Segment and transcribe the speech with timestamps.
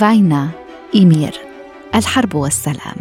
[0.00, 0.48] فاينا
[0.94, 1.40] إيمير
[1.94, 2.96] الحرب والسلام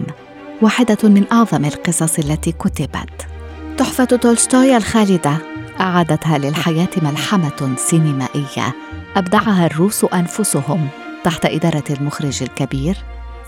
[0.61, 3.27] واحدة من أعظم القصص التي كتبت
[3.77, 5.37] تحفة تولستوي الخالدة
[5.79, 8.75] أعادتها للحياة ملحمة سينمائية
[9.15, 10.87] أبدعها الروس أنفسهم
[11.23, 12.97] تحت إدارة المخرج الكبير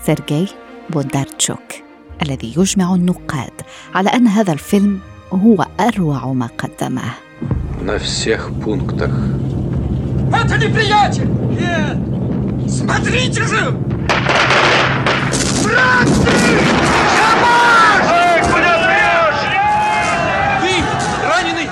[0.04, 0.46] سيرجي
[0.90, 1.72] بوندارتشوك
[2.22, 3.52] الذي يجمع النقاد
[3.94, 5.00] على أن هذا الفيلم
[5.32, 7.02] هو أروع ما قدمه
[7.80, 9.12] На всех пунктах.
[10.32, 11.30] Это неприятель!
[11.60, 12.11] Нет!
[12.72, 13.62] Смотрите же!
[15.64, 16.32] Братцы!
[17.16, 18.06] Хамаш!
[18.12, 19.44] Эй, куда врешь?
[20.62, 20.72] Вы
[21.30, 21.68] раненый?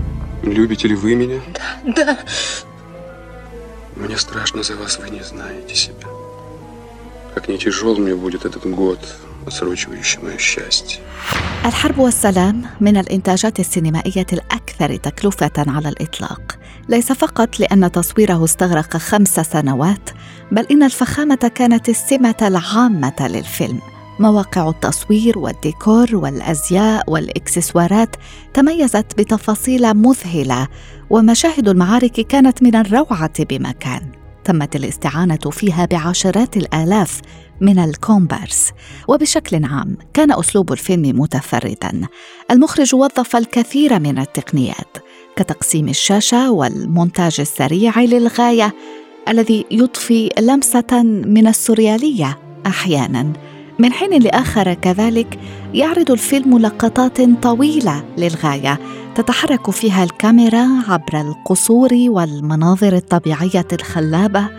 [4.01, 6.07] Мне страшно за вас, вы не знаете себя.
[7.35, 8.99] Как не тяжел мне будет этот год,
[9.47, 10.99] отсрочивающий мое счастье.
[11.65, 16.57] الحرب والسلام من الإنتاجات السينمائية الأكثر تكلفة على الإطلاق
[16.89, 20.09] ليس فقط لأن تصويره استغرق خمس سنوات
[20.51, 23.81] بل إن الفخامة كانت السمة العامة للفيلم
[24.18, 28.16] مواقع التصوير والديكور والأزياء والإكسسوارات
[28.54, 30.68] تميزت بتفاصيل مذهلة
[31.10, 34.02] ومشاهد المعارك كانت من الروعة بمكان.
[34.44, 37.20] تمت الاستعانة فيها بعشرات الآلاف
[37.60, 38.70] من الكومبارس
[39.08, 42.08] وبشكل عام كان أسلوب الفيلم متفردا.
[42.50, 44.96] المخرج وظف الكثير من التقنيات
[45.36, 48.74] كتقسيم الشاشة والمونتاج السريع للغاية
[49.28, 53.32] الذي يضفي لمسة من السورياليه أحيانا.
[53.79, 55.39] من حين لاخر كذلك
[55.73, 58.79] يعرض الفيلم لقطات طويله للغايه
[59.15, 64.49] تتحرك فيها الكاميرا عبر القصور والمناظر الطبيعيه الخلابه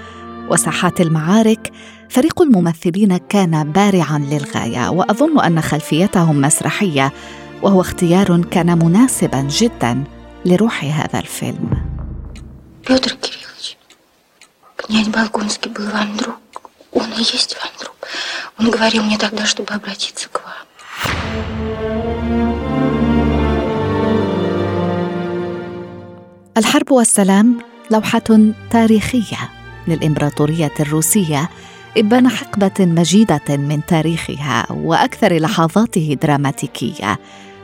[0.51, 1.73] وساحات المعارك
[2.11, 7.13] فريق الممثلين كان بارعا للغايه واظن ان خلفيتهم مسرحيه
[7.63, 10.05] وهو اختيار كان مناسبا جدا
[10.45, 11.71] لروح هذا الفيلم
[12.89, 13.77] Петр Кириллович,
[14.77, 16.41] князь Болгонский был вам друг.
[16.93, 17.95] Он и есть вам друг.
[18.63, 20.69] Он говорил мне тогда, чтобы обратиться к вам.
[26.59, 27.59] الحرب والسلام
[27.91, 29.51] لوحة تاريخية
[29.89, 31.51] للإمبراطورية الروسية
[31.97, 37.19] إبان حقبة مجيدة من تاريخها وأكثر لحظاته دراماتيكية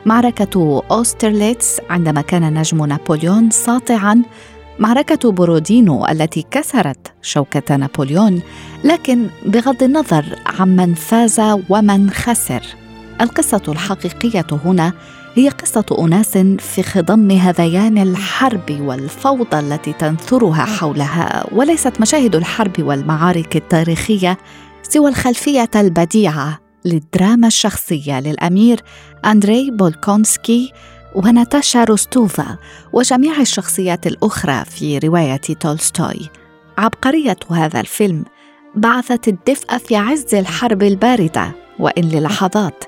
[0.06, 4.22] معركة أوسترليتس عندما كان نجم نابليون ساطعا
[4.79, 8.41] معركة بورودينو التي كسرت شوكة نابليون
[8.83, 10.25] لكن بغض النظر
[10.59, 12.61] عمن فاز ومن خسر.
[13.21, 14.93] القصة الحقيقية هنا
[15.35, 23.55] هي قصة أناس في خضم هذيان الحرب والفوضى التي تنثرها حولها وليست مشاهد الحرب والمعارك
[23.55, 24.37] التاريخية
[24.83, 28.81] سوى الخلفية البديعة للدراما الشخصية للأمير
[29.25, 30.73] أندري بولكونسكي
[31.15, 32.57] وناتاشا روستوفا
[32.93, 36.29] وجميع الشخصيات الأخرى في رواية تولستوي.
[36.77, 38.23] عبقرية هذا الفيلم
[38.75, 42.83] بعثت الدفء في عز الحرب الباردة وإن للحظات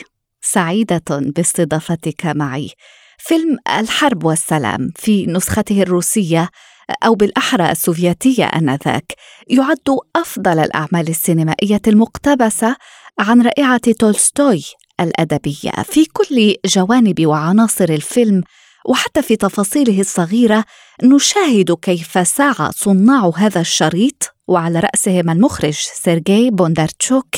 [0.41, 2.69] سعيدة باستضافتك معي.
[3.17, 6.49] فيلم الحرب والسلام في نسخته الروسية
[7.03, 9.13] أو بالأحرى السوفيتية آنذاك
[9.47, 12.75] يعد أفضل الأعمال السينمائية المقتبسة
[13.19, 14.63] عن رائعة تولستوي
[14.99, 18.43] الأدبية في كل جوانب وعناصر الفيلم
[18.85, 20.65] وحتى في تفاصيله الصغيرة
[21.03, 27.35] نشاهد كيف سعى صناع هذا الشريط وعلى رأسهم المخرج سيرجي بوندارتشوك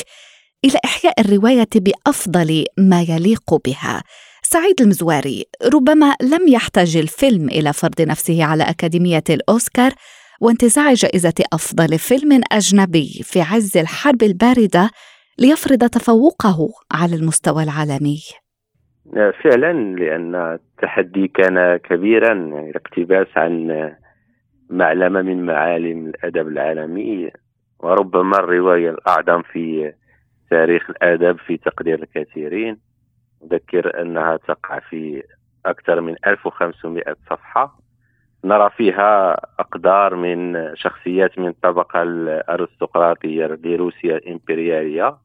[0.64, 4.02] إلى إحياء الرواية بأفضل ما يليق بها.
[4.42, 5.44] سعيد المزواري
[5.74, 9.92] ربما لم يحتج الفيلم إلى فرض نفسه على أكاديمية الأوسكار
[10.40, 14.90] وانتزاع جائزة أفضل فيلم أجنبي في عز الحرب الباردة
[15.38, 18.18] ليفرض تفوقه على المستوى العالمي.
[19.44, 23.92] فعلا لأن التحدي كان كبيرا الاقتباس عن
[24.70, 27.30] معلمة من معالم الأدب العالمي
[27.80, 29.92] وربما الرواية الأعظم في
[30.50, 32.78] تاريخ الأدب في تقدير الكثيرين.
[33.42, 35.22] أذكر أنها تقع في
[35.66, 37.78] أكثر من 1500 صفحة.
[38.44, 45.16] نرى فيها أقدار من شخصيات من الطبقة الأرستقراطية لروسيا الإمبريالية.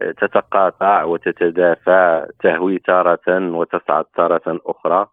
[0.00, 5.06] تتقاطع وتتدافع تهوي تارة وتصعد تارة أخرى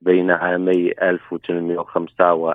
[0.00, 2.52] بين عامي 1805 و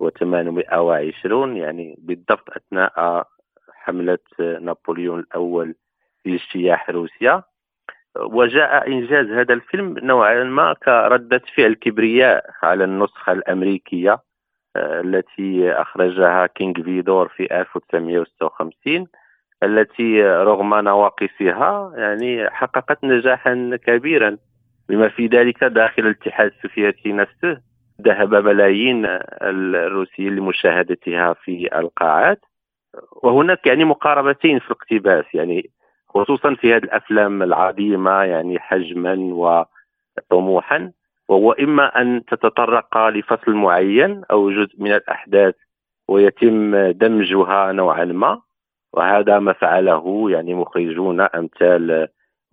[0.00, 3.26] 1820 يعني بالضبط أثناء
[3.80, 5.74] حملة نابليون الأول
[6.22, 7.42] في اجتياح روسيا.
[8.16, 14.18] وجاء إنجاز هذا الفيلم نوعا ما كردة فعل كبرياء على النسخة الأمريكية
[14.76, 19.06] آه، التي أخرجها كينغ فيدور في 1956
[19.62, 24.36] التي رغم نواقصها يعني حققت نجاحا كبيرا
[24.88, 27.60] بما في ذلك داخل الاتحاد السوفيتي نفسه
[28.02, 29.06] ذهب ملايين
[29.42, 32.40] الروسيين لمشاهدتها في القاعات.
[33.22, 35.70] وهناك يعني مقاربتين في الاقتباس يعني
[36.08, 39.14] خصوصا في هذه الأفلام العظيمة يعني حجما
[40.28, 40.92] وطموحا
[41.28, 45.54] وهو إما أن تتطرق لفصل معين أو جزء من الأحداث
[46.08, 48.40] ويتم دمجها نوعا ما
[48.92, 52.08] وهذا ما فعله يعني مخرجون أمثال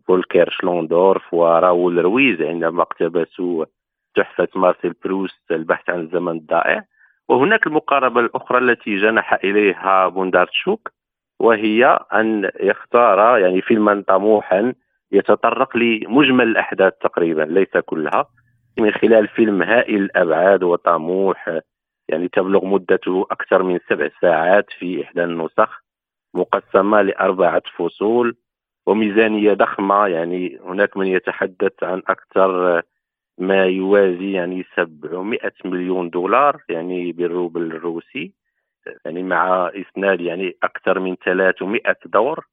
[0.08, 3.66] فولكر شلوندورف وراول رويز عندما اقتبسوا
[4.16, 6.84] تحفة مارسيل بروست البحث عن الزمن الضائع.
[7.30, 10.92] وهناك المقاربة الأخرى التي جنح إليها بوندارتشوك
[11.40, 14.74] وهي أن يختار يعني فيلما طموحا
[15.12, 18.26] يتطرق لمجمل الأحداث تقريبا ليس كلها.
[18.80, 21.60] من خلال فيلم هائل الأبعاد وطموح
[22.10, 25.84] يعني تبلغ مدته أكثر من سبع ساعات في إحدى النسخ
[26.34, 28.38] مقسمة لأربعة فصول
[28.86, 32.82] وميزانية ضخمة يعني هناك من يتحدث عن أكثر
[33.38, 38.34] ما يوازي يعني 700 مليون دولار يعني بالروبل الروسي
[39.06, 42.46] يعني مع إسناد يعني أكثر من 300 دور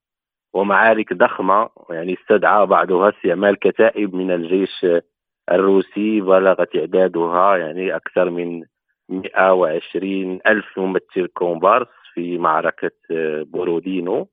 [0.53, 4.87] ومعارك ضخمة يعني استدعى بعضها استعمال كتائب من الجيش
[5.53, 8.63] الروسي بلغ تعدادها يعني أكثر من
[9.09, 12.91] 120 ألف ممثل كومبارس في معركة
[13.43, 14.29] بورودينو.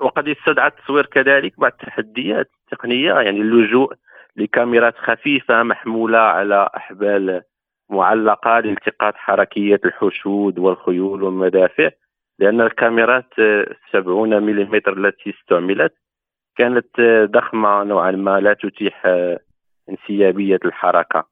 [0.00, 3.94] وقد استدعى التصوير كذلك بعض التحديات التقنية يعني اللجوء
[4.36, 7.42] لكاميرات خفيفة محمولة على أحبال
[7.90, 11.90] معلقة لالتقاط حركية الحشود والخيول والمدافع
[12.38, 13.34] لأن الكاميرات
[13.92, 15.94] 70 ملم التي استعملت
[16.56, 17.00] كانت
[17.30, 19.06] ضخمة نوعا ما لا تتيح
[19.88, 21.24] انسيابية الحركة.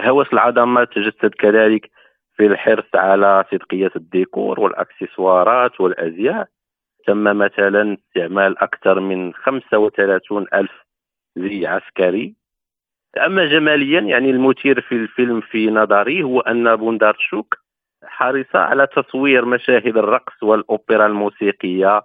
[0.00, 1.90] هوس العظمة تجسد كذلك
[2.36, 6.48] في الحرص على صدقية الديكور والأكسسوارات والأزياء.
[7.06, 10.72] تم مثلا استعمال أكثر من 35 ألف
[11.36, 12.34] زي عسكري.
[13.26, 17.54] أما جماليا يعني المثير في الفيلم في نظري هو أن بوندارتشوك
[18.04, 22.02] حرص على تصوير مشاهد الرقص والأوبرا الموسيقية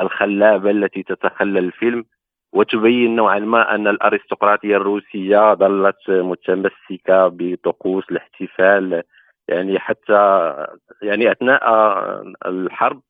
[0.00, 2.04] الخلابة التي تتخلل الفيلم
[2.52, 9.02] وتبين نوعا ما أن الأرستقراطية الروسية ظلت متمسكة بطقوس الاحتفال.
[9.48, 10.54] يعني حتى
[11.02, 11.62] يعني أثناء
[12.46, 13.02] الحرب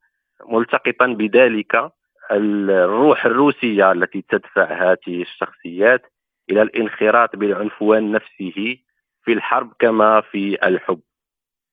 [0.48, 1.90] ملتقطا بذلك
[2.30, 6.02] الروح الروسية التي تدفع هذه الشخصيات
[6.50, 8.76] إلى الانخراط بالعنفوان نفسه
[9.24, 11.00] في الحرب كما في الحب.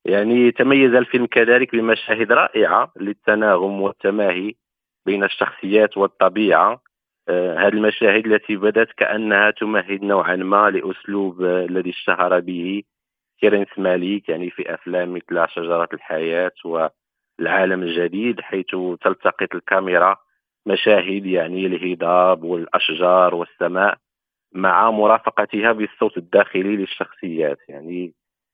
[0.05, 4.53] يعني تميز الفيلم كذلك بمشاهد رائعة للتناغم والتماهي
[5.05, 6.81] بين الشخصيات والطبيعة.
[7.29, 12.83] آه هذه المشاهد التي بدت كأنها تمهد نوعا ما لأسلوب آه الذي اشتهر به
[13.39, 20.17] كيرنس ماليك يعني في أفلام مثل شجرة الحياة والعالم الجديد حيث تلتقط الكاميرا
[20.65, 23.97] مشاهد يعني الهضاب والأشجار والسماء
[24.53, 28.13] مع مرافقتها بالصوت الداخلي للشخصيات يعني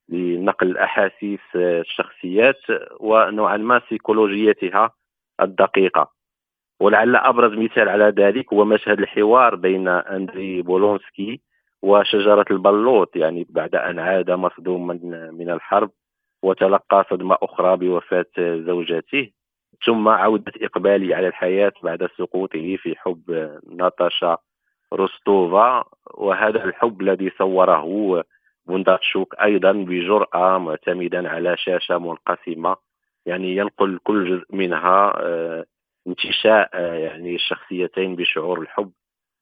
[0.09, 2.59] لنقل احاسيس الشخصيات
[2.99, 4.91] ونوعا ما سيكولوجيتها
[5.41, 6.11] الدقيقة.
[6.81, 11.41] ولعل أبرز مثال على ذلك هو مشهد الحوار بين أندري بولونسكي
[11.81, 14.93] وشجرة البلوط يعني بعد أن عاد مصدوما
[15.31, 15.91] من الحرب
[16.43, 19.31] وتلقى صدمة أخرى بوفاة زوجته
[19.85, 24.38] ثم عودة إقبالي على الحياة بعد سقوطه في حب ناتاشا
[24.93, 25.83] روستوفا
[26.13, 28.23] وهذا الحب الذي صوره
[28.65, 32.75] بونداتشوك أيضا بجرأة معتمدا على شاشة منقسمة
[33.25, 35.65] يعني ينقل كل جزء منها آه،
[36.07, 38.91] انتشاء آه، يعني الشخصيتين بشعور الحب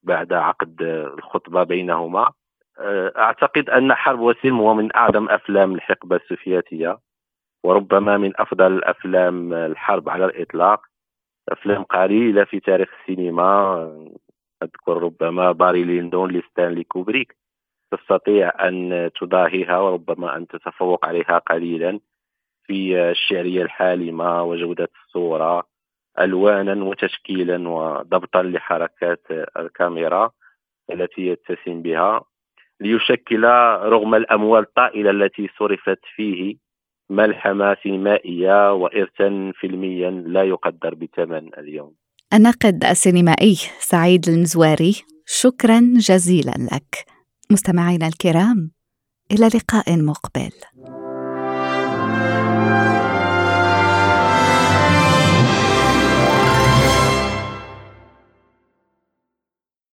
[0.03, 2.31] بعد عقد الخطبة بينهما.
[2.79, 6.98] آه، أعتقد أن حرب وسلم هو من أعظم أفلام الحقبة السوفيتية.
[7.63, 10.82] وربما من أفضل الأفلام الحرب على الإطلاق.
[11.50, 13.84] أفلام قليلة في تاريخ السينما.
[14.63, 17.36] أذكر ربما باري ليندون لستانلي كوبريك.
[17.92, 22.00] تستطيع أن تضاهيها وربما أن تتفوق عليها قليلا
[22.63, 25.68] في الشعرية الحالمة وجودة الصورة
[26.20, 29.22] ألوانا وتشكيلا وضبطا لحركات
[29.58, 30.32] الكاميرا
[30.92, 32.25] التي يتسم بها.
[32.80, 33.44] ليشكل
[33.84, 36.58] رغم الأموال الطائلة التي صرفت فيه
[37.10, 41.96] ملحمة سينمائية وإرثا فيلميا لا يقدر بثمن اليوم؟
[42.34, 47.06] الناقد السينمائي سعيد المزواري شكرا جزيلا لك.
[47.51, 48.72] مستمعينا الكرام
[49.32, 50.51] إلى لقاء مقبل.